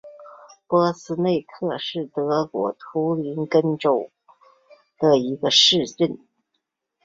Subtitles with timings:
[0.67, 4.09] 珀斯内克是德国图林根州
[4.97, 6.17] 的一个市镇。